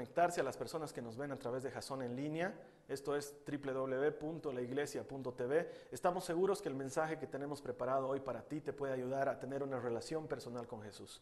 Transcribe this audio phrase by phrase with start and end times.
[0.00, 2.54] Conectarse a las personas que nos ven a través de Jason en línea.
[2.88, 5.70] Esto es www.laiglesia.tv.
[5.92, 9.38] Estamos seguros que el mensaje que tenemos preparado hoy para ti te puede ayudar a
[9.38, 11.20] tener una relación personal con Jesús.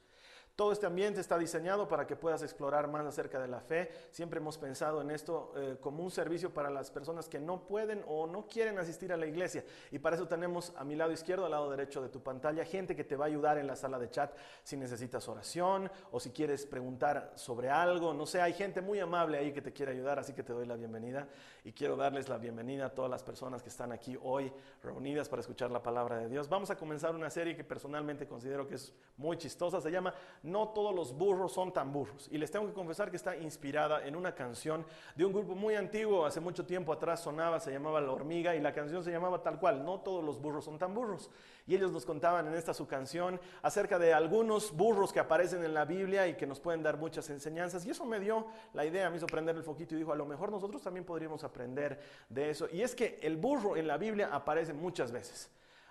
[0.59, 3.93] Todo este ambiente está diseñado para que puedas explorar más acerca de la fe.
[4.11, 8.03] Siempre hemos pensado en esto eh, como un servicio para las personas que no pueden
[8.09, 9.65] o no quieren asistir a la iglesia.
[9.93, 12.97] Y para eso tenemos a mi lado izquierdo, al lado derecho de tu pantalla, gente
[12.97, 16.31] que te va a ayudar en la sala de chat si necesitas oración o si
[16.31, 18.13] quieres preguntar sobre algo.
[18.13, 20.67] No sé, hay gente muy amable ahí que te quiere ayudar, así que te doy
[20.67, 21.29] la bienvenida.
[21.63, 25.39] Y quiero darles la bienvenida a todas las personas que están aquí hoy reunidas para
[25.39, 26.49] escuchar la palabra de Dios.
[26.49, 29.81] Vamos a comenzar una serie que personalmente considero que es muy chistosa.
[29.81, 30.13] Se llama
[30.51, 32.29] No todos los burros son tan burros.
[32.31, 35.75] Y les tengo que confesar que está inspirada en una canción de un grupo muy
[35.75, 36.27] antiguo.
[36.27, 39.59] Hace mucho tiempo atrás sonaba, se llamaba La Hormiga y la canción se llamaba tal
[39.59, 41.31] cual, No todos los burros son tan burros.
[41.67, 45.75] Y ellos nos contaban en esta su canción acerca de algunos burros que aparecen en
[45.75, 47.85] la Biblia y que nos pueden dar muchas enseñanzas.
[47.85, 50.27] Y eso me dio la idea, me hizo prender el foquito y dijo, a lo
[50.27, 52.69] mejor nosotros también podríamos aprender de eso.
[52.73, 55.51] Y es que el burro en la Biblia aparece muchas veces.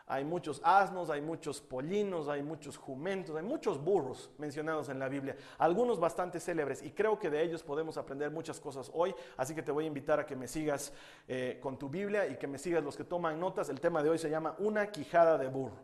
[0.09, 5.09] Hay muchos asnos, hay muchos pollinos, hay muchos jumentos, hay muchos burros mencionados en la
[5.09, 9.53] Biblia, algunos bastante célebres y creo que de ellos podemos aprender muchas cosas hoy, así
[9.53, 10.93] que te voy a invitar a que me sigas
[11.27, 13.67] eh, con tu Biblia y que me sigas los que toman notas.
[13.67, 15.75] El tema de hoy se llama Una quijada de burro.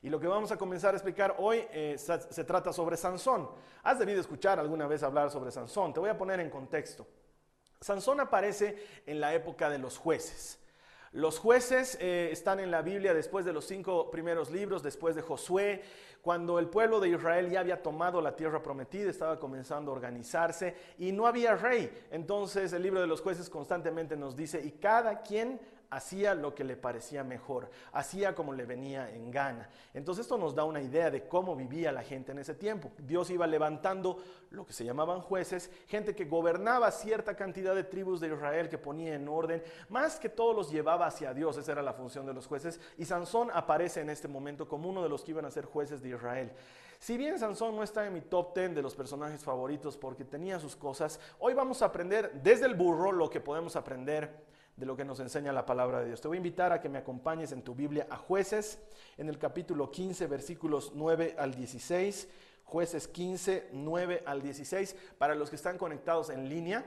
[0.00, 3.50] Y lo que vamos a comenzar a explicar hoy eh, se, se trata sobre Sansón.
[3.82, 5.92] Has debido escuchar alguna vez hablar sobre Sansón.
[5.92, 7.04] Te voy a poner en contexto.
[7.80, 8.76] Sansón aparece
[9.06, 10.61] en la época de los jueces.
[11.12, 15.20] Los jueces eh, están en la Biblia después de los cinco primeros libros, después de
[15.20, 15.82] Josué,
[16.22, 20.74] cuando el pueblo de Israel ya había tomado la tierra prometida, estaba comenzando a organizarse
[20.98, 21.92] y no había rey.
[22.10, 25.60] Entonces el libro de los jueces constantemente nos dice, y cada quien
[25.92, 29.68] hacía lo que le parecía mejor, hacía como le venía en gana.
[29.92, 32.90] Entonces esto nos da una idea de cómo vivía la gente en ese tiempo.
[32.96, 34.16] Dios iba levantando
[34.50, 38.78] lo que se llamaban jueces, gente que gobernaba cierta cantidad de tribus de Israel, que
[38.78, 42.32] ponía en orden, más que todos los llevaba hacia Dios, esa era la función de
[42.32, 45.50] los jueces, y Sansón aparece en este momento como uno de los que iban a
[45.50, 46.52] ser jueces de Israel.
[46.98, 50.58] Si bien Sansón no está en mi top 10 de los personajes favoritos porque tenía
[50.58, 54.96] sus cosas, hoy vamos a aprender desde el burro lo que podemos aprender de lo
[54.96, 56.20] que nos enseña la palabra de Dios.
[56.20, 58.78] Te voy a invitar a que me acompañes en tu Biblia a jueces,
[59.16, 62.28] en el capítulo 15, versículos 9 al 16.
[62.64, 64.96] Jueces 15, 9 al 16.
[65.18, 66.84] Para los que están conectados en línea,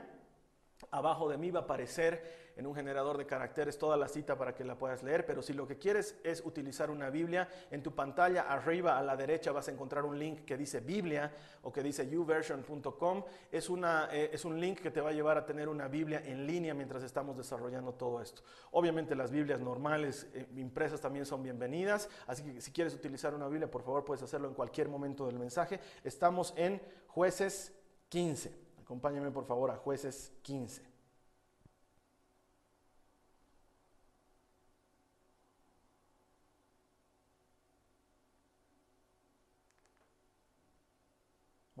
[0.90, 4.54] abajo de mí va a aparecer en un generador de caracteres toda la cita para
[4.54, 7.94] que la puedas leer, pero si lo que quieres es utilizar una Biblia, en tu
[7.94, 11.30] pantalla arriba a la derecha vas a encontrar un link que dice Biblia
[11.62, 13.24] o que dice uversion.com.
[13.52, 13.68] Es,
[14.10, 16.72] eh, es un link que te va a llevar a tener una Biblia en línea
[16.72, 18.42] mientras estamos desarrollando todo esto.
[18.72, 23.48] Obviamente las Biblias normales, eh, impresas también son bienvenidas, así que si quieres utilizar una
[23.48, 25.78] Biblia, por favor puedes hacerlo en cualquier momento del mensaje.
[26.02, 27.74] Estamos en jueces
[28.08, 28.52] 15.
[28.80, 30.95] Acompáñame por favor a jueces 15.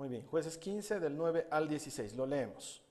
[0.08, 2.82] Bien, jueces 15 del 9 al 16, lo leemos.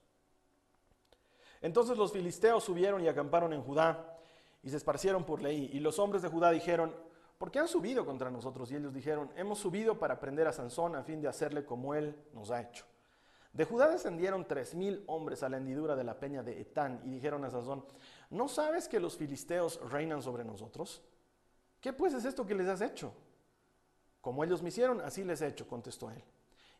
[1.62, 4.18] Entonces los filisteos subieron y acamparon en Judá
[4.62, 5.70] y se esparcieron por Leí.
[5.74, 6.94] Y los hombres de Judá dijeron,
[7.38, 8.72] ¿por qué han subido contra nosotros?
[8.72, 12.16] Y ellos dijeron, hemos subido para prender a Sansón a fin de hacerle como él
[12.34, 12.86] nos ha hecho.
[13.54, 17.10] De Judá descendieron tres mil hombres a la hendidura de la peña de Etán y
[17.10, 17.86] dijeron a Sansón,
[18.30, 21.02] ¿no sabes que los filisteos reinan sobre nosotros?
[21.80, 23.14] ¿Qué pues es esto que les has hecho?
[24.20, 26.22] Como ellos me hicieron, así les he hecho, contestó él.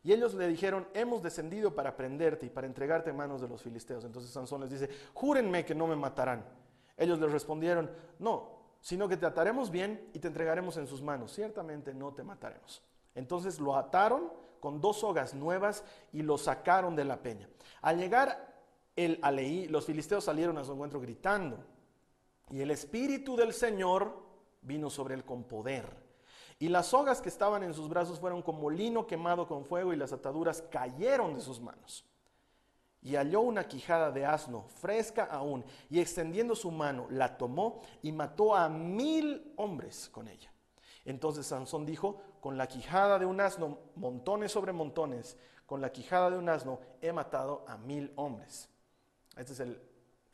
[0.06, 3.60] Y ellos le dijeron, hemos descendido para prenderte y para entregarte en manos de los
[3.60, 4.04] filisteos.
[4.04, 6.44] Entonces Sansón les dice, júrenme que no me matarán.
[6.96, 8.50] Ellos le respondieron, no,
[8.80, 11.32] sino que te ataremos bien y te entregaremos en sus manos.
[11.32, 12.84] Ciertamente no te mataremos.
[13.16, 15.82] Entonces lo ataron con dos sogas nuevas
[16.12, 17.48] y lo sacaron de la peña.
[17.82, 18.62] Al llegar
[18.94, 21.58] el Aleí, los filisteos salieron a su encuentro gritando.
[22.50, 24.22] Y el espíritu del Señor
[24.62, 26.05] vino sobre él con poder.
[26.58, 29.96] Y las sogas que estaban en sus brazos fueron como lino quemado con fuego y
[29.96, 32.04] las ataduras cayeron de sus manos.
[33.02, 38.10] y halló una quijada de asno, fresca aún, y extendiendo su mano, la tomó y
[38.10, 40.52] mató a mil hombres con ella.
[41.04, 45.36] Entonces Sansón dijo, con la quijada de un asno, montones sobre montones,
[45.66, 48.68] con la quijada de un asno he matado a mil hombres.
[49.36, 49.76] Esta es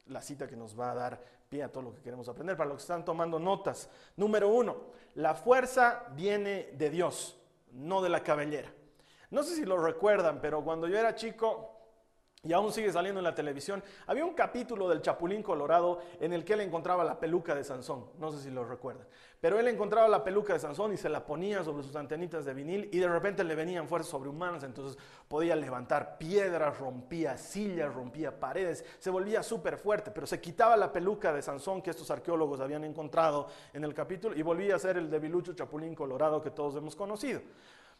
[0.06, 2.56] la cita que nos va a dar pie a todo lo que queremos aprender.
[2.56, 4.76] Para los que están tomando notas, número uno,
[5.16, 7.38] la fuerza viene de Dios,
[7.72, 8.72] no de la cabellera.
[9.30, 11.71] No sé si lo recuerdan, pero cuando yo era chico,
[12.44, 16.44] y aún sigue saliendo en la televisión, había un capítulo del Chapulín Colorado en el
[16.44, 19.06] que él encontraba la peluca de Sansón, no sé si lo recuerdan,
[19.40, 22.52] pero él encontraba la peluca de Sansón y se la ponía sobre sus antenitas de
[22.52, 28.40] vinil y de repente le venían fuerzas sobrehumanas, entonces podía levantar piedras, rompía sillas, rompía
[28.40, 32.58] paredes, se volvía súper fuerte, pero se quitaba la peluca de Sansón que estos arqueólogos
[32.58, 36.74] habían encontrado en el capítulo y volvía a ser el debilucho Chapulín Colorado que todos
[36.74, 37.40] hemos conocido.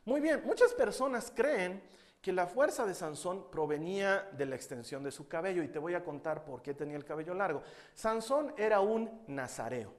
[0.05, 1.81] Muy bien, muchas personas creen
[2.23, 5.95] que la fuerza de Sansón provenía de la extensión de su cabello y te voy
[5.95, 7.63] a contar por qué tenía el cabello largo.
[7.95, 9.93] Sansón era un nazareo.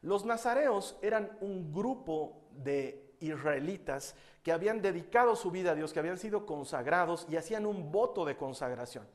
[0.00, 5.98] Los nazareos eran un grupo de israelitas que habían dedicado su vida a Dios, que
[5.98, 9.06] habían sido consagrados y hacían un voto de consagración,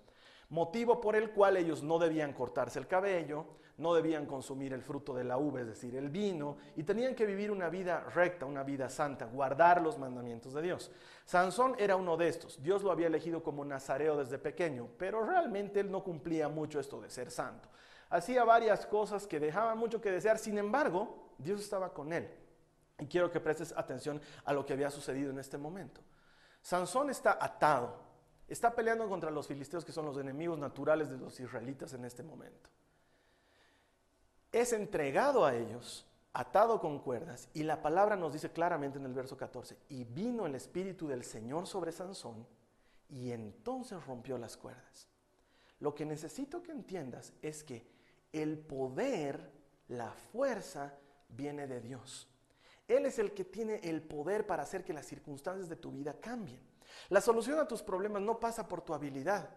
[0.53, 3.45] motivo por el cual ellos no debían cortarse el cabello,
[3.77, 7.25] no debían consumir el fruto de la uva, es decir, el vino, y tenían que
[7.25, 10.91] vivir una vida recta, una vida santa, guardar los mandamientos de Dios.
[11.25, 12.61] Sansón era uno de estos.
[12.61, 17.01] Dios lo había elegido como nazareo desde pequeño, pero realmente él no cumplía mucho esto
[17.01, 17.67] de ser santo.
[18.11, 22.29] Hacía varias cosas que dejaban mucho que desear, sin embargo, Dios estaba con él.
[22.99, 25.99] Y quiero que prestes atención a lo que había sucedido en este momento.
[26.61, 28.02] Sansón está atado,
[28.47, 32.23] está peleando contra los filisteos que son los enemigos naturales de los israelitas en este
[32.23, 32.69] momento
[34.53, 39.13] es entregado a ellos, atado con cuerdas, y la palabra nos dice claramente en el
[39.13, 42.47] verso 14, y vino el Espíritu del Señor sobre Sansón,
[43.09, 45.07] y entonces rompió las cuerdas.
[45.79, 47.85] Lo que necesito que entiendas es que
[48.31, 49.51] el poder,
[49.89, 50.93] la fuerza,
[51.29, 52.29] viene de Dios.
[52.87, 56.13] Él es el que tiene el poder para hacer que las circunstancias de tu vida
[56.19, 56.61] cambien.
[57.09, 59.49] La solución a tus problemas no pasa por tu habilidad,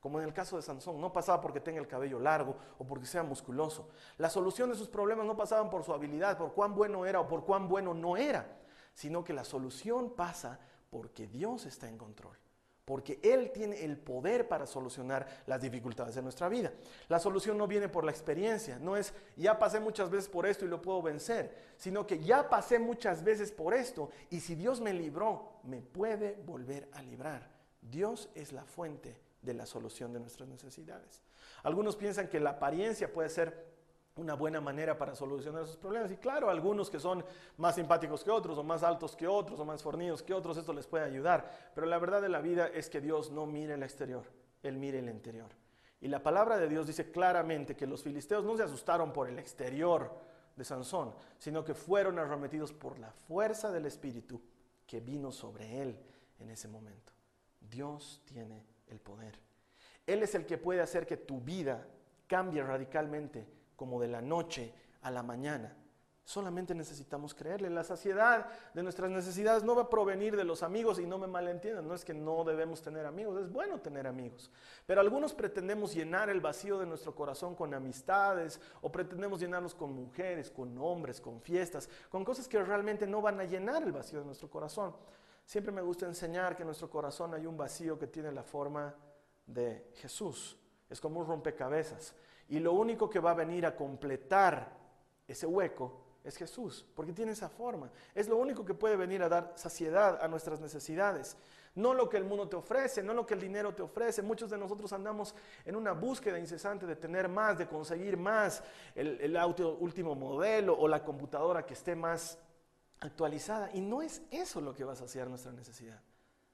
[0.00, 3.06] como en el caso de Sansón, no pasaba porque tenga el cabello largo o porque
[3.06, 3.88] sea musculoso.
[4.18, 7.26] La solución de sus problemas no pasaban por su habilidad, por cuán bueno era o
[7.26, 8.58] por cuán bueno no era,
[8.92, 10.60] sino que la solución pasa
[10.90, 12.36] porque Dios está en control,
[12.84, 16.72] porque Él tiene el poder para solucionar las dificultades de nuestra vida.
[17.08, 20.64] La solución no viene por la experiencia, no es ya pasé muchas veces por esto
[20.64, 24.80] y lo puedo vencer, sino que ya pasé muchas veces por esto y si Dios
[24.80, 27.50] me libró, me puede volver a librar.
[27.80, 31.22] Dios es la fuente de la solución de nuestras necesidades.
[31.62, 33.73] Algunos piensan que la apariencia puede ser
[34.16, 36.10] una buena manera para solucionar esos problemas.
[36.12, 37.24] Y claro, algunos que son
[37.56, 40.72] más simpáticos que otros, o más altos que otros, o más fornidos que otros, esto
[40.72, 41.70] les puede ayudar.
[41.74, 44.24] Pero la verdad de la vida es que Dios no mira el exterior,
[44.62, 45.50] Él mira el interior.
[46.00, 49.38] Y la palabra de Dios dice claramente que los filisteos no se asustaron por el
[49.38, 50.12] exterior
[50.54, 54.40] de Sansón, sino que fueron arremetidos por la fuerza del Espíritu
[54.86, 55.98] que vino sobre él
[56.38, 57.12] en ese momento.
[57.58, 59.40] Dios tiene el poder.
[60.06, 61.86] Él es el que puede hacer que tu vida
[62.26, 64.72] cambie radicalmente como de la noche
[65.02, 65.76] a la mañana.
[66.26, 67.68] Solamente necesitamos creerle.
[67.68, 71.26] La saciedad de nuestras necesidades no va a provenir de los amigos y no me
[71.26, 71.86] malentiendan.
[71.86, 74.50] No es que no debemos tener amigos, es bueno tener amigos.
[74.86, 79.92] Pero algunos pretendemos llenar el vacío de nuestro corazón con amistades o pretendemos llenarlos con
[79.92, 84.20] mujeres, con hombres, con fiestas, con cosas que realmente no van a llenar el vacío
[84.20, 84.96] de nuestro corazón.
[85.44, 88.94] Siempre me gusta enseñar que en nuestro corazón hay un vacío que tiene la forma
[89.46, 90.56] de Jesús.
[90.88, 92.14] Es como un rompecabezas.
[92.48, 94.76] Y lo único que va a venir a completar
[95.26, 97.90] ese hueco es Jesús, porque tiene esa forma.
[98.14, 101.36] Es lo único que puede venir a dar saciedad a nuestras necesidades.
[101.74, 104.22] No lo que el mundo te ofrece, no lo que el dinero te ofrece.
[104.22, 105.34] Muchos de nosotros andamos
[105.64, 108.62] en una búsqueda incesante de tener más, de conseguir más,
[108.94, 109.36] el,
[109.80, 112.38] último modelo o la computadora que esté más
[113.00, 113.70] actualizada.
[113.74, 116.00] Y no es eso lo que va a saciar nuestra necesidad,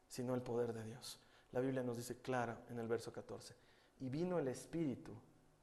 [0.08, 1.20] sino el poder de Dios.
[1.52, 3.54] La Biblia nos dice claro en el verso 14,
[4.00, 5.12] y vino el Espíritu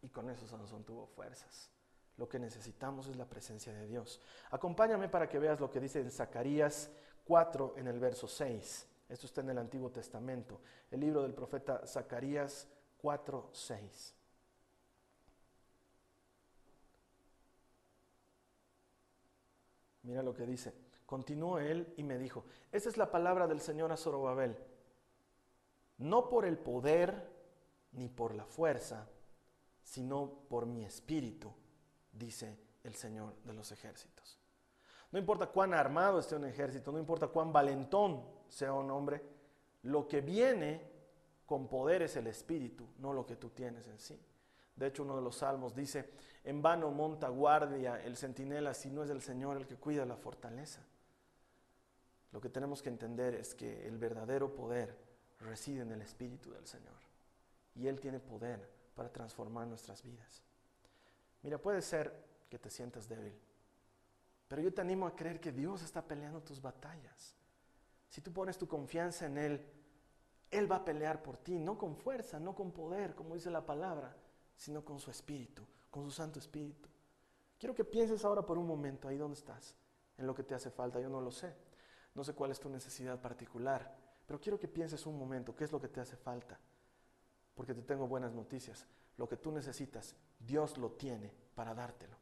[0.08, 1.70] y con eso Sansón tuvo fuerzas.
[2.16, 4.22] Lo que necesitamos es la presencia de Dios.
[4.52, 6.90] Acompáñame para que veas lo que dice en Zacarías
[7.26, 8.88] 4 en el verso 6.
[9.10, 12.70] Esto está en el Antiguo Testamento, el libro del profeta Zacarías
[13.02, 14.16] 4, 6.
[20.04, 20.74] Mira lo que dice.
[21.06, 24.58] Continuó él y me dijo, esa es la palabra del Señor a Zorobabel.
[25.98, 27.30] No por el poder
[27.92, 29.10] ni por la fuerza,
[29.88, 31.50] sino por mi espíritu,
[32.12, 34.38] dice el Señor de los ejércitos.
[35.14, 39.24] No importa cuán armado esté un ejército, no importa cuán valentón sea un hombre,
[39.84, 40.92] lo que viene
[41.46, 44.20] con poder es el espíritu, no lo que tú tienes en sí.
[44.76, 46.12] De hecho, uno de los salmos dice,
[46.44, 50.18] en vano monta guardia el centinela si no es el Señor el que cuida la
[50.18, 50.86] fortaleza.
[52.34, 54.98] Lo que tenemos que entender es que el verdadero poder
[55.40, 56.98] reside en el Espíritu del Señor.
[57.74, 60.42] Y Él tiene poder para transformar nuestras vidas.
[61.44, 62.12] Mira, puede ser
[62.50, 63.40] que te sientas débil,
[64.48, 67.36] pero yo te animo a creer que Dios está peleando tus batallas.
[68.10, 69.66] Si tú pones tu confianza en Él,
[70.50, 73.64] Él va a pelear por ti, no con fuerza, no con poder, como dice la
[73.64, 74.18] palabra,
[74.56, 76.90] sino con su Espíritu, con su Santo Espíritu.
[77.60, 79.76] Quiero que pienses ahora por un momento ahí donde estás,
[80.18, 81.54] en lo que te hace falta, yo no lo sé.
[82.16, 85.72] No sé cuál es tu necesidad particular, pero quiero que pienses un momento, ¿qué es
[85.72, 86.60] lo que te hace falta?
[87.58, 88.86] Porque te tengo buenas noticias.
[89.18, 92.16] Lo que tú necesitas, Dios lo tiene para dártelo.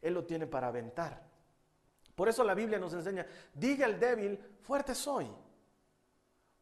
[0.00, 1.22] Él lo tiene para aventar.
[2.14, 5.30] Por eso la Biblia nos enseña, diga el débil, fuerte soy.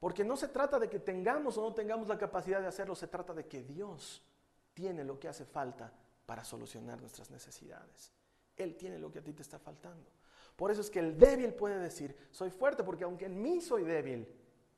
[0.01, 3.07] Porque no se trata de que tengamos o no tengamos la capacidad de hacerlo, se
[3.07, 4.27] trata de que Dios
[4.75, 5.93] tiene lo que hace falta
[6.27, 8.13] para solucionar nuestras necesidades.
[8.57, 10.11] Él tiene lo que a ti te está faltando.
[10.57, 13.85] Por eso es que el débil puede decir, soy fuerte porque aunque en mí soy
[13.85, 14.27] débil,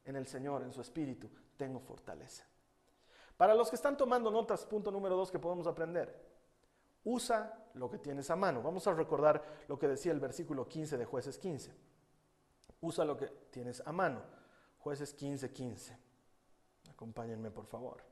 [0.04, 2.44] en el Señor, en su espíritu, tengo fortaleza.
[3.42, 6.16] Para los que están tomando notas, punto número dos que podemos aprender.
[7.02, 8.62] Usa lo que tienes a mano.
[8.62, 11.74] Vamos a recordar lo que decía el versículo 15 de jueces 15.
[12.82, 14.22] Usa lo que tienes a mano.
[14.78, 15.98] Jueces 15, 15.
[16.92, 18.04] Acompáñenme, por favor.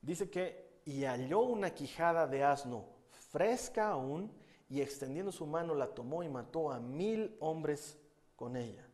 [0.00, 4.32] Dice que, y halló una quijada de asno fresca aún,
[4.68, 7.98] y extendiendo su mano la tomó y mató a mil hombres
[8.38, 8.86] con ella.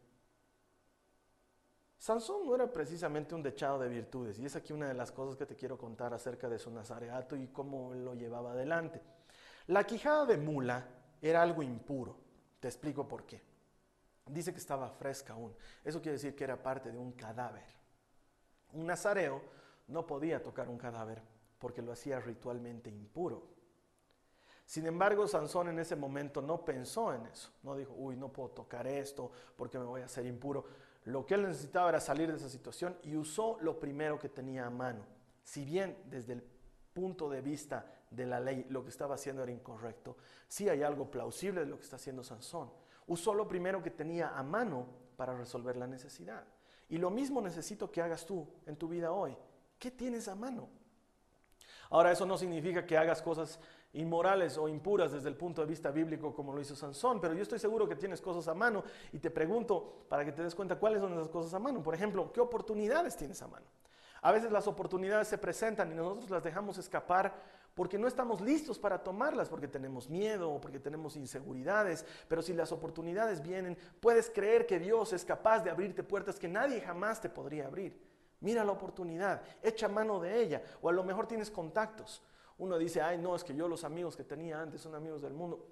[1.99, 5.37] Sansón no era precisamente un dechado de virtudes, y es aquí una de las cosas
[5.37, 9.03] que te quiero contar acerca de su nazareato y cómo lo llevaba adelante.
[9.67, 10.87] La quijada de mula
[11.21, 12.17] era algo impuro,
[12.59, 13.43] te explico por qué.
[14.27, 17.67] Dice que estaba fresca aún, eso quiere decir que era parte de un cadáver.
[18.73, 19.43] Un nazareo
[19.89, 21.21] no podía tocar un cadáver
[21.59, 23.54] porque lo hacía ritualmente impuro.
[24.67, 27.51] Sin embargo, Sansón en ese momento no pensó en eso.
[27.63, 30.65] No dijo, uy, no puedo tocar esto porque me voy a hacer impuro.
[31.05, 34.67] Lo que él necesitaba era salir de esa situación y usó lo primero que tenía
[34.67, 35.05] a mano.
[35.43, 36.43] Si bien desde el
[36.95, 40.17] punto de vista de la ley lo que estaba haciendo era incorrecto,
[40.49, 42.71] sí hay algo plausible de lo que está haciendo Sansón.
[43.07, 46.45] Usó lo primero que tenía a mano para resolver la necesidad.
[46.89, 49.37] Y lo mismo necesito que hagas tú en tu vida hoy.
[49.79, 50.69] ¿Qué tienes a mano?
[51.91, 53.61] Ahora, eso no significa que hagas cosas
[53.95, 57.43] inmorales o impuras desde el punto de vista bíblico como lo hizo Sansón, pero yo
[57.43, 60.77] estoy seguro que tienes cosas a mano y te pregunto para que te des cuenta
[60.77, 61.83] cuáles son esas cosas a mano.
[61.83, 63.67] Por ejemplo, ¿qué oportunidades tienes a mano?
[64.23, 67.35] A veces las oportunidades se presentan y nosotros las dejamos escapar
[67.75, 72.07] porque no estamos listos para tomarlas, porque tenemos miedo o porque tenemos inseguridades.
[72.27, 76.49] Pero si las oportunidades vienen, puedes creer que Dios es capaz de abrirte puertas que
[76.49, 78.01] nadie jamás te podría abrir.
[78.41, 82.23] Mira la oportunidad, echa mano de ella, o a lo mejor tienes contactos.
[82.59, 85.33] Uno dice, ay, no, es que yo los amigos que tenía antes son amigos del
[85.33, 85.67] mundo.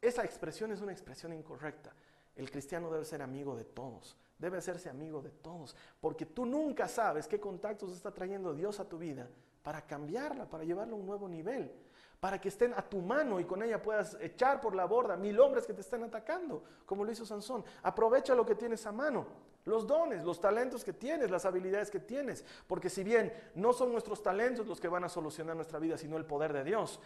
[0.00, 1.92] Esa expresión es una expresión incorrecta.
[2.36, 6.88] El cristiano debe ser amigo de todos, debe hacerse amigo de todos, porque tú nunca
[6.88, 9.28] sabes qué contactos está trayendo Dios a tu vida
[9.62, 11.70] para cambiarla, para llevarla a un nuevo nivel,
[12.18, 15.38] para que estén a tu mano y con ella puedas echar por la borda mil
[15.40, 17.64] hombres que te están atacando, como lo hizo Sansón.
[17.82, 19.26] Aprovecha lo que tienes a mano,
[19.64, 23.92] los dones, los talentos que tienes, las habilidades que tienes, porque si bien no son
[23.92, 27.00] nuestros talentos los que van a solucionar nuestra vida, sino el poder de Dios,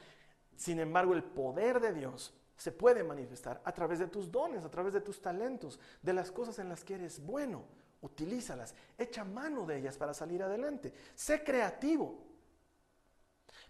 [0.56, 4.70] sin embargo el poder de Dios se puede manifestar a través de tus dones, a
[4.70, 7.64] través de tus talentos, de las cosas en las que eres bueno.
[8.00, 10.92] Utilízalas, echa mano de ellas para salir adelante.
[11.14, 12.23] Sé creativo.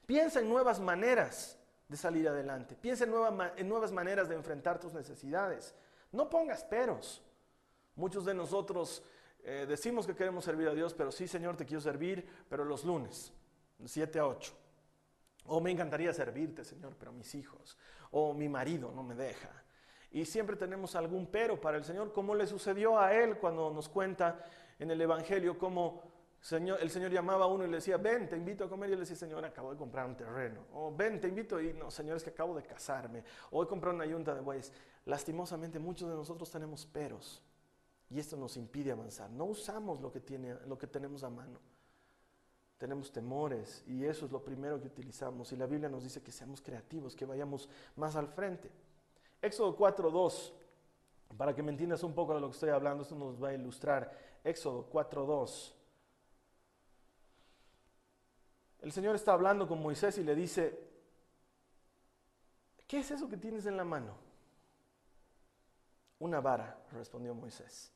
[0.05, 1.57] Piensa en nuevas maneras
[1.89, 2.75] de salir adelante.
[2.75, 3.13] Piensa en,
[3.57, 5.73] en nuevas maneras de enfrentar tus necesidades.
[6.11, 7.23] No pongas peros.
[7.97, 9.03] Muchos de nosotros
[9.43, 12.85] eh, decimos que queremos servir a Dios, pero sí, Señor, te quiero servir, pero los
[12.85, 13.33] lunes,
[13.85, 14.53] 7 a 8.
[15.47, 17.77] O me encantaría servirte, Señor, pero mis hijos.
[18.11, 19.51] O mi marido no me deja.
[20.11, 23.89] Y siempre tenemos algún pero para el Señor, como le sucedió a él cuando nos
[23.89, 24.45] cuenta
[24.79, 26.15] en el Evangelio cómo
[26.51, 28.91] el Señor llamaba a uno y le decía, ven, te invito a comer.
[28.91, 30.67] Y él decía, Señor, acabo de comprar un terreno.
[30.75, 31.61] O ven, te invito.
[31.61, 33.25] Y no, Señor, es que acabo de casarme.
[33.51, 34.73] O he comprado una yunta de bueyes.
[35.07, 37.43] Lastimosamente, muchos de nosotros tenemos peros.
[38.15, 39.29] Y esto nos impide avanzar.
[39.29, 41.59] No usamos lo que, tiene, lo que tenemos a mano.
[42.79, 45.51] Tenemos temores y eso es lo primero que utilizamos.
[45.51, 48.71] Y la Biblia nos dice que seamos creativos, que vayamos más al frente.
[49.43, 50.53] Éxodo 4.2,
[51.37, 53.55] para que me entiendas un poco de lo que estoy hablando, esto nos va a
[53.55, 54.17] ilustrar.
[54.45, 55.73] Éxodo 4.2.
[58.83, 60.79] El Señor está hablando con Moisés y le dice,
[62.87, 64.15] ¿qué es eso que tienes en la mano?
[66.21, 67.91] Una vara, respondió Moisés.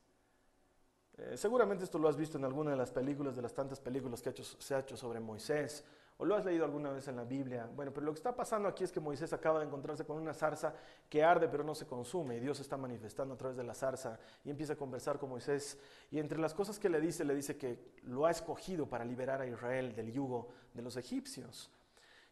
[1.21, 4.21] Eh, seguramente esto lo has visto en alguna de las películas, de las tantas películas
[4.21, 5.83] que se ha hecho sobre Moisés,
[6.17, 7.69] o lo has leído alguna vez en la Biblia.
[7.75, 10.33] Bueno, pero lo que está pasando aquí es que Moisés acaba de encontrarse con una
[10.33, 10.73] zarza
[11.09, 14.17] que arde pero no se consume, y Dios está manifestando a través de la zarza,
[14.45, 15.77] y empieza a conversar con Moisés,
[16.09, 19.41] y entre las cosas que le dice, le dice que lo ha escogido para liberar
[19.41, 21.69] a Israel del yugo de los egipcios.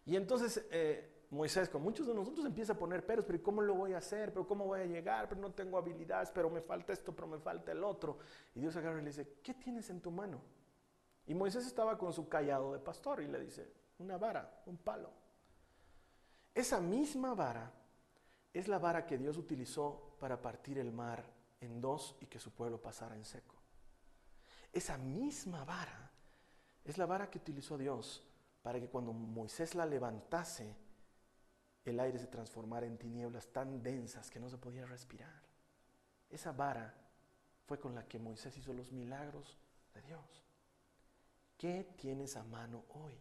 [0.06, 3.62] Y entonces eh, Moisés, con muchos de nosotros, empieza a poner peros, pero ¿y ¿cómo
[3.62, 4.32] lo voy a hacer?
[4.32, 5.28] ¿Pero cómo voy a llegar?
[5.28, 8.20] Pero no tengo habilidades, pero me falta esto, pero me falta el otro.
[8.56, 10.40] Y Dios agarra y le dice, ¿qué tienes en tu mano?
[11.26, 13.70] Y Moisés estaba con su callado de pastor y le dice,
[14.00, 15.12] una vara, un palo.
[16.56, 17.72] Esa misma vara
[18.54, 21.24] es la vara que Dios utilizó para partir el mar
[21.60, 23.56] en dos y que su pueblo pasara en seco.
[24.72, 26.12] Esa misma vara
[26.86, 28.24] es la vara que utilizó Dios
[28.62, 30.76] para que cuando Moisés la levantase,
[31.92, 35.42] el aire se transformara en tinieblas tan densas que no se podía respirar.
[36.30, 36.94] Esa vara
[37.66, 39.58] fue con la que Moisés hizo los milagros
[39.94, 40.44] de Dios.
[41.58, 43.18] ¿Qué tienes a mano hoy?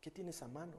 [0.00, 0.76] ¿Qué tienes a mano?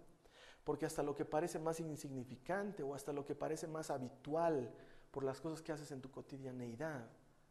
[0.63, 4.73] Porque hasta lo que parece más insignificante o hasta lo que parece más habitual
[5.09, 7.07] por las cosas que haces en tu cotidianeidad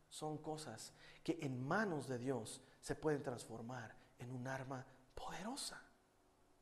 [0.08, 0.92] son cosas
[1.22, 5.80] que en manos de Dios se pueden transformar en un arma poderosa.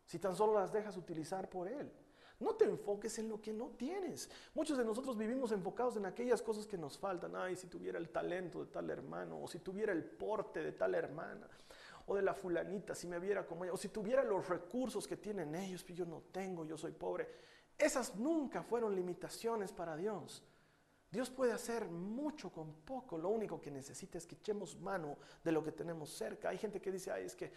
[0.05, 1.93] Si tan solo las dejas utilizar por Él.
[2.41, 4.31] No te enfoques en lo que no tienes.
[4.55, 7.35] Muchos de nosotros vivimos enfocados en aquellas cosas que nos faltan.
[7.35, 10.95] Ay, si tuviera el talento de tal hermano, o si tuviera el porte de tal
[10.95, 11.49] hermana,
[12.07, 15.17] o de la fulanita, si me viera como ella, o si tuviera los recursos que
[15.17, 17.29] tienen ellos, pero yo no tengo, yo soy pobre.
[17.77, 20.43] Esas nunca fueron limitaciones para Dios.
[21.11, 23.19] Dios puede hacer mucho con poco.
[23.19, 26.51] Lo único que necesita es que echemos mano de lo que tenemos cerca.
[26.51, 27.51] Hay gente que dice, ay, es que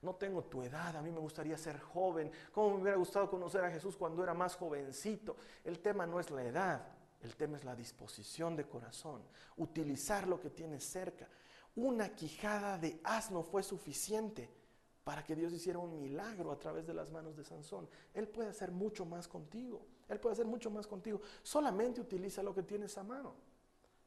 [0.00, 2.30] no tengo tu edad, a mí me gustaría ser joven.
[2.52, 5.36] ¿Cómo me hubiera gustado conocer a Jesús cuando era más jovencito?
[5.64, 6.86] El tema no es la edad,
[7.20, 9.22] el tema es la disposición de corazón.
[9.56, 11.28] Utilizar lo que tienes cerca.
[11.74, 14.48] Una quijada de asno fue suficiente
[15.02, 17.88] para que Dios hiciera un milagro a través de las manos de Sansón.
[18.14, 19.84] Él puede hacer mucho más contigo.
[20.08, 21.20] Él puede hacer mucho más contigo.
[21.42, 23.34] Solamente utiliza lo que tienes a mano.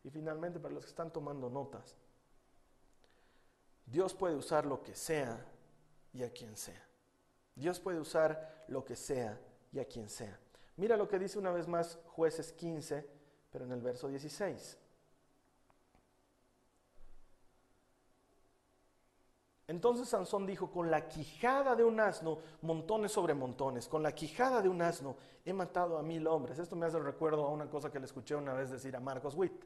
[0.04, 1.96] Y finalmente, para los que están tomando notas,
[3.86, 5.46] Dios puede usar lo que sea
[6.14, 6.86] y a quien sea.
[7.56, 9.40] Dios puede usar lo que sea
[9.72, 10.40] y a quien sea.
[10.78, 13.08] Mira lo que dice una vez más jueces 15,
[13.52, 14.78] pero en el verso 16.
[19.68, 24.62] Entonces Sansón dijo, con la quijada de un asno, montones sobre montones, con la quijada
[24.62, 26.60] de un asno he matado a mil hombres.
[26.60, 29.34] Esto me hace recuerdo a una cosa que le escuché una vez decir a Marcos
[29.36, 29.64] Witt.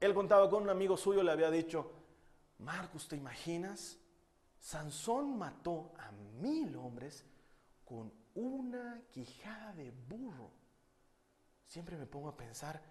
[0.00, 1.90] Él contaba con un amigo suyo, le había dicho,
[2.58, 3.98] Marcos, ¿te imaginas?
[4.58, 7.24] Sansón mató a mil hombres
[7.84, 10.50] con una quijada de burro.
[11.66, 12.82] Siempre me pongo a pensar,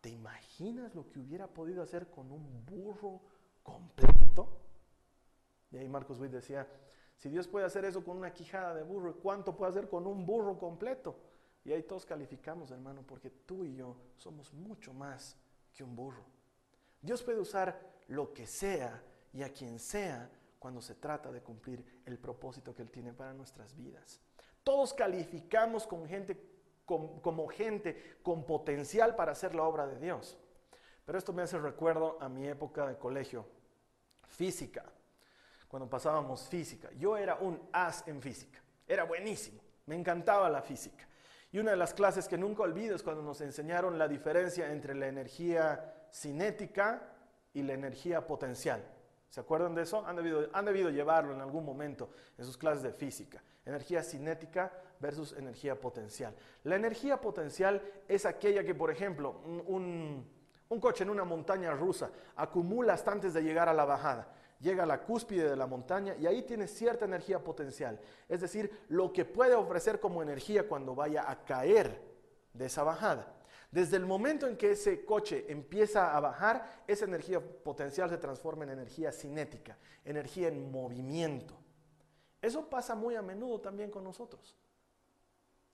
[0.00, 3.20] ¿te imaginas lo que hubiera podido hacer con un burro
[3.62, 4.60] completo?
[5.70, 6.66] Y ahí Marcos Witt decía,
[7.16, 10.24] si Dios puede hacer eso con una quijada de burro, ¿cuánto puede hacer con un
[10.26, 11.16] burro completo?
[11.64, 15.36] Y ahí todos calificamos, hermano, porque tú y yo somos mucho más
[15.74, 16.24] que un burro.
[17.00, 20.30] Dios puede usar lo que sea y a quien sea
[20.66, 24.20] cuando se trata de cumplir el propósito que Él tiene para nuestras vidas.
[24.64, 26.36] Todos calificamos con gente,
[26.84, 30.36] con, como gente con potencial para hacer la obra de Dios.
[31.04, 33.46] Pero esto me hace recuerdo a mi época de colegio,
[34.24, 34.84] física,
[35.68, 36.90] cuando pasábamos física.
[36.98, 41.06] Yo era un as en física, era buenísimo, me encantaba la física.
[41.52, 44.96] Y una de las clases que nunca olvido es cuando nos enseñaron la diferencia entre
[44.96, 47.12] la energía cinética
[47.54, 48.95] y la energía potencial.
[49.36, 50.02] ¿Se acuerdan de eso?
[50.06, 53.42] Han debido, han debido, llevarlo en algún momento en sus clases de física.
[53.66, 56.34] Energía cinética versus energía potencial.
[56.64, 60.26] La energía potencial es aquella que, por ejemplo, un,
[60.70, 64.26] un, coche en una montaña rusa acumula hasta antes de llegar a la bajada.
[64.58, 68.00] Llega a la cúspide de la montaña y ahí tiene cierta energía potencial.
[68.30, 72.00] Es decir, lo que puede ofrecer como energía cuando vaya a caer
[72.54, 73.34] de esa bajada.
[73.70, 78.64] Desde el momento en que ese coche empieza a bajar, esa energía potencial se transforma
[78.64, 81.54] en energía cinética, energía en movimiento.
[82.40, 84.56] Eso pasa muy a menudo también con nosotros.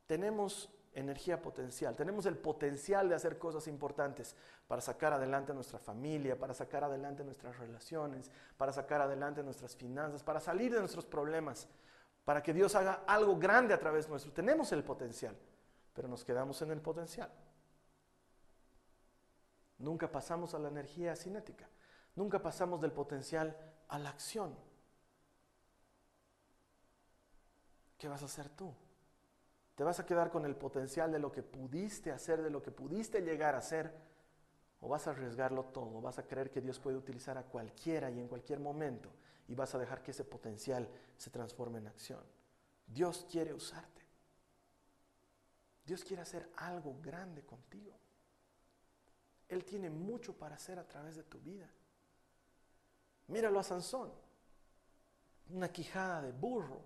[0.06, 6.38] Tenemos energía potencial, tenemos el potencial de hacer cosas importantes para sacar adelante nuestra familia,
[6.38, 11.68] para sacar adelante nuestras relaciones, para sacar adelante nuestras finanzas, para salir de nuestros problemas,
[12.24, 14.32] para que Dios haga algo grande a través nuestro.
[14.32, 15.36] Tenemos el potencial,
[15.94, 17.30] pero nos quedamos en el potencial.
[19.78, 21.68] Nunca pasamos a la energía cinética.
[22.14, 23.56] Nunca pasamos del potencial
[23.88, 24.54] a la acción.
[27.98, 28.74] ¿Qué vas a hacer tú?
[29.74, 32.70] ¿Te vas a quedar con el potencial de lo que pudiste hacer, de lo que
[32.70, 34.12] pudiste llegar a hacer?
[34.82, 38.18] o vas a arriesgarlo todo, vas a creer que Dios puede utilizar a cualquiera y
[38.18, 39.10] en cualquier momento
[39.46, 42.20] y vas a dejar que ese potencial se transforme en acción.
[42.86, 44.02] Dios quiere usarte.
[45.84, 47.96] Dios quiere hacer algo grande contigo.
[49.52, 51.68] Él tiene mucho para hacer a través de tu vida.
[53.26, 54.10] Míralo a Sansón,
[55.50, 56.80] una quijada de burro.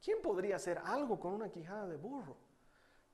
[0.00, 2.36] ¿Quién podría hacer algo con una quijada de burro?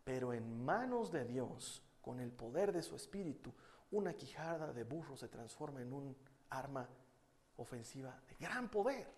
[0.04, 3.54] Pero en manos de Dios, con el poder de su espíritu,
[3.90, 6.16] una quijada de burro se transforma en un
[6.50, 6.86] arma
[7.56, 9.10] ofensiva de gran poder.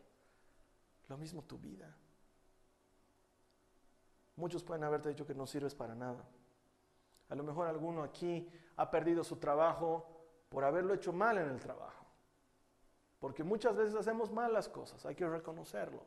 [1.08, 1.92] Lo mismo tu vida.
[4.36, 6.24] Muchos pueden haberte dicho que no sirves para nada.
[7.28, 10.06] A lo mejor alguno aquí ha perdido su trabajo
[10.48, 12.06] por haberlo hecho mal en el trabajo.
[13.18, 16.02] Porque muchas veces hacemos mal las cosas, hay que reconocerlo.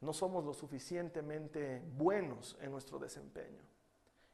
[0.00, 3.62] No somos lo suficientemente buenos en nuestro desempeño.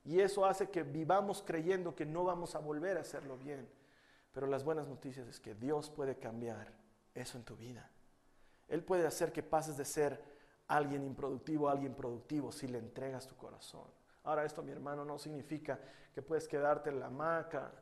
[0.04, 3.68] Y eso hace que vivamos creyendo que no vamos a volver a hacerlo bien.
[4.32, 6.72] Pero las buenas noticias es que Dios puede cambiar
[7.14, 7.90] eso en tu vida.
[8.68, 10.22] Él puede hacer que pases de ser
[10.66, 13.86] alguien improductivo a alguien productivo si le entregas tu corazón.
[14.24, 15.78] Ahora esto, mi hermano, no significa
[16.12, 17.72] que puedes quedarte en la hamaca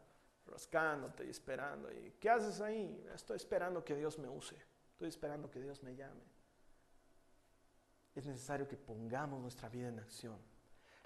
[0.47, 1.91] rascándote y esperando.
[1.91, 3.05] ¿Y qué haces ahí?
[3.15, 4.57] Estoy esperando que Dios me use.
[4.91, 6.25] Estoy esperando que Dios me llame.
[8.15, 10.39] Es necesario que pongamos nuestra vida en acción.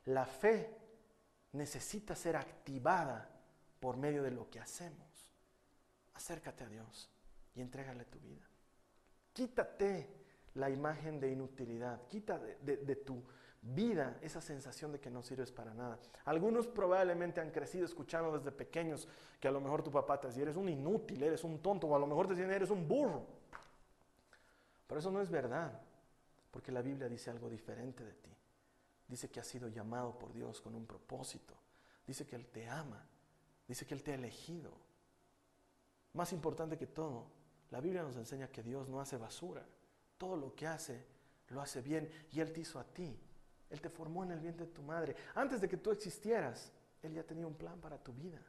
[0.07, 0.77] La fe
[1.53, 3.29] necesita ser activada
[3.79, 5.33] por medio de lo que hacemos.
[6.15, 7.11] Acércate a Dios
[7.55, 8.47] y entrégale tu vida.
[9.33, 10.26] Quítate
[10.57, 13.23] la imagen de inutilidad, quita de, tu
[13.61, 15.99] vida esa sensación de que no sirves para nada.
[16.25, 19.07] Algunos probablemente han crecido escuchando desde pequeños
[19.39, 21.95] que a lo mejor tu papá te decía, eres un inútil, eres un tonto, o
[21.95, 23.27] a lo mejor te decían, eres un burro.
[24.87, 25.81] Pero eso no es verdad,
[26.51, 28.31] porque la Biblia dice algo diferente de ti.
[29.09, 31.55] Dice que has sido llamado por Dios con un propósito.
[32.07, 33.07] Dice que Él te ama.
[33.69, 34.73] Dice que Él te ha elegido.
[36.15, 37.27] Más importante que todo,
[37.71, 39.67] la Biblia nos enseña que Dios no hace basura.
[40.19, 41.05] Todo lo que hace,
[41.49, 42.11] lo hace bien.
[42.33, 43.19] Y Él te hizo a ti.
[43.71, 45.17] Él te formó en el vientre de tu madre.
[45.35, 48.41] Antes de que tú existieras, Él ya tenía un plan para tu vida.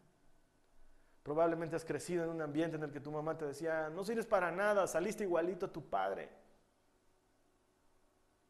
[1.23, 4.25] Probablemente has crecido en un ambiente en el que tu mamá te decía, no sirves
[4.25, 6.29] para nada, saliste igualito a tu padre.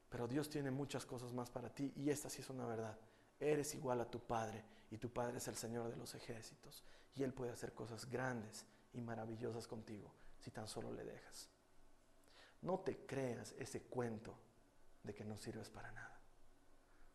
[0.09, 2.97] Pero Dios tiene muchas cosas más para ti y esta sí es una verdad.
[3.39, 6.83] Eres igual a tu Padre y tu Padre es el Señor de los ejércitos
[7.15, 11.49] y Él puede hacer cosas grandes y maravillosas contigo si tan solo le dejas.
[12.67, 14.35] No te creas ese cuento
[15.01, 16.19] de que no sirves para nada.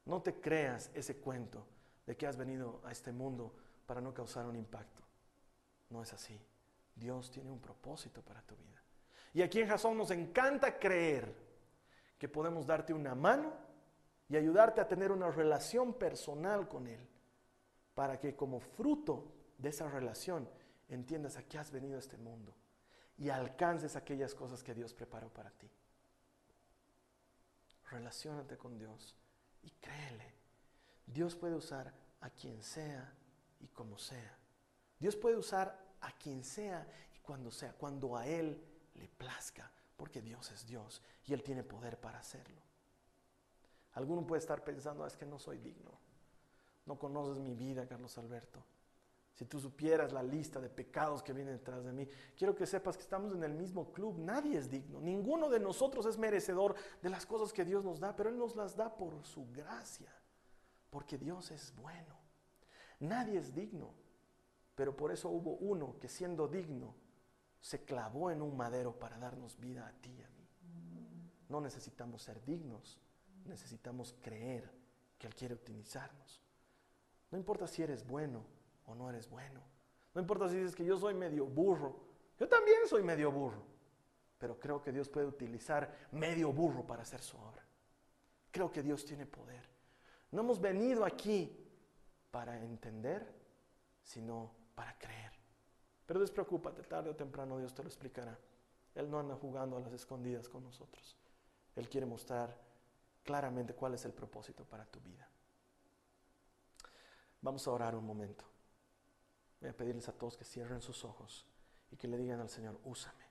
[0.07, 1.67] No te creas ese cuento
[2.07, 5.03] de que has venido a este mundo para no causar un impacto.
[5.91, 6.41] No es así.
[6.95, 8.83] Dios tiene un propósito para tu vida.
[9.35, 11.37] Y aquí en Jasón nos encanta creer
[12.17, 13.53] que podemos darte una mano
[14.31, 17.07] y ayudarte a tener una relación personal con Él,
[17.93, 20.49] para que como fruto de esa relación
[20.89, 22.55] entiendas a qué has venido a este mundo
[23.19, 25.71] y alcances aquellas cosas que Dios preparó para ti.
[27.91, 29.15] Relaciónate con Dios
[29.63, 30.33] y créele.
[31.07, 33.13] Dios puede usar a quien sea
[33.61, 34.37] y como sea.
[34.99, 40.23] Dios puede usar a quien sea y cuando sea, cuando a Él le plazca, porque
[40.23, 42.63] Dios es Dios y Él tiene poder para hacerlo.
[43.95, 45.91] Alguno puede estar pensando, "Ah, es que no soy digno.
[46.87, 48.65] No conoces mi vida, Carlos Alberto.
[49.35, 52.97] Si tú supieras la lista de pecados que vienen detrás de mí, quiero que sepas
[52.97, 54.19] que estamos en el mismo club.
[54.19, 55.01] Nadie es digno.
[55.01, 58.55] Ninguno de nosotros es merecedor de las cosas que Dios nos da, pero Él nos
[58.57, 60.13] las da por su gracia,
[60.91, 62.15] porque Dios es bueno.
[63.01, 63.95] Nadie es digno,
[64.75, 66.95] pero por eso hubo uno que siendo digno
[67.59, 70.49] se clavó en un madero para darnos vida a ti y a mí.
[71.49, 73.01] No necesitamos ser dignos,
[73.47, 74.71] necesitamos creer
[75.19, 76.43] que Él quiere utilizarnos.
[77.31, 78.45] No importa si eres bueno
[78.87, 79.61] o no eres bueno.
[80.15, 81.97] No importa si dices que yo soy medio burro.
[82.39, 83.63] Yo también soy medio burro.
[84.39, 87.65] Pero creo que Dios puede utilizar medio burro para hacer su obra.
[88.51, 89.69] Creo que Dios tiene poder.
[90.31, 91.57] No hemos venido aquí
[92.31, 93.27] para entender,
[94.03, 95.33] sino para creer.
[96.07, 98.39] Pero despreocúpate, tarde o temprano Dios te lo explicará.
[98.95, 101.17] Él no anda jugando a las escondidas con nosotros.
[101.77, 102.59] Él quiere mostrar
[103.23, 105.29] claramente cuál es el propósito para tu vida.
[107.41, 108.52] Vamos a orar un momento.
[109.63, 111.47] Voy a pedirles a todos que cierren sus ojos
[111.89, 113.25] y que le digan al Señor, úsame.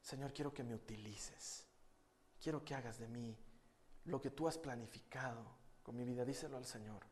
[0.00, 1.64] Señor, quiero que me utilices.
[2.42, 3.38] Quiero que hagas de mí
[4.06, 5.44] lo que tú has planificado
[5.84, 6.24] con mi vida.
[6.24, 7.04] Díselo al Señor.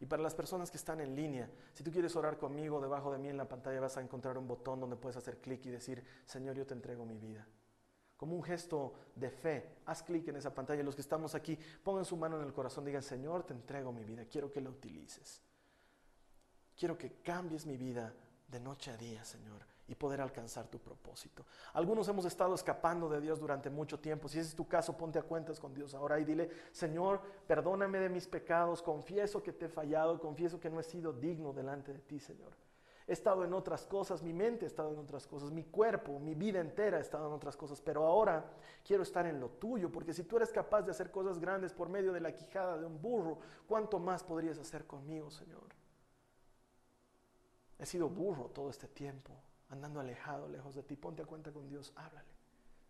[0.00, 3.18] Y para las personas que están en línea, si tú quieres orar conmigo, debajo de
[3.18, 6.04] mí en la pantalla vas a encontrar un botón donde puedes hacer clic y decir,
[6.26, 7.46] Señor, yo te entrego mi vida.
[8.18, 10.82] Como un gesto de fe, haz clic en esa pantalla.
[10.82, 14.04] Los que estamos aquí, pongan su mano en el corazón, digan, Señor, te entrego mi
[14.04, 15.40] vida, quiero que la utilices.
[16.82, 18.12] Quiero que cambies mi vida
[18.48, 21.46] de noche a día, Señor, y poder alcanzar tu propósito.
[21.74, 24.26] Algunos hemos estado escapando de Dios durante mucho tiempo.
[24.26, 28.00] Si ese es tu caso, ponte a cuentas con Dios ahora y dile, Señor, perdóname
[28.00, 31.92] de mis pecados, confieso que te he fallado, confieso que no he sido digno delante
[31.92, 32.50] de ti, Señor.
[33.06, 36.34] He estado en otras cosas, mi mente ha estado en otras cosas, mi cuerpo, mi
[36.34, 38.44] vida entera ha estado en otras cosas, pero ahora
[38.84, 41.88] quiero estar en lo tuyo, porque si tú eres capaz de hacer cosas grandes por
[41.88, 45.71] medio de la quijada de un burro, ¿cuánto más podrías hacer conmigo, Señor?
[47.82, 49.34] He sido burro todo este tiempo,
[49.68, 50.94] andando alejado, lejos de ti.
[50.94, 52.30] Ponte a cuenta con Dios, háblale.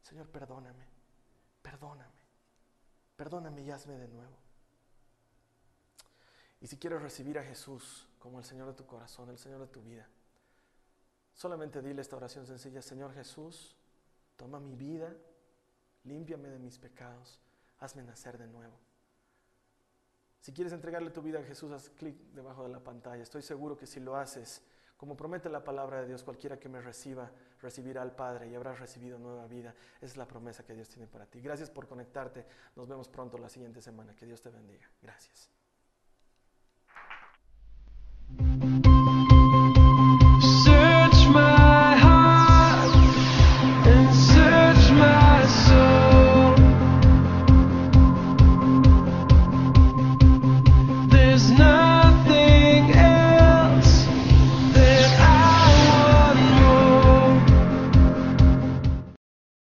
[0.03, 0.85] Señor, perdóname,
[1.63, 2.13] perdóname,
[3.17, 4.37] perdóname y hazme de nuevo.
[6.61, 9.69] Y si quieres recibir a Jesús como el Señor de tu corazón, el Señor de
[9.69, 10.07] tu vida,
[11.33, 13.75] solamente dile esta oración sencilla, Señor Jesús,
[14.37, 15.17] toma mi vida,
[16.05, 17.41] límpiame de mis pecados,
[17.79, 18.79] hazme nacer de nuevo.
[20.43, 23.23] Si quieres entregarle tu vida a Jesús, haz clic debajo de la pantalla.
[23.23, 24.63] Estoy seguro que si lo haces,
[25.03, 27.29] como promete la palabra de Dios, cualquiera que me reciba,
[27.61, 29.75] recibirá al Padre y habrás recibido nueva vida.
[29.97, 31.41] Esa es la promesa que Dios tiene para ti.
[31.41, 32.47] Gracias por conectarte.
[32.77, 34.15] Nos vemos pronto la siguiente semana.
[34.15, 34.89] Que Dios te bendiga.
[35.03, 35.51] Gracias.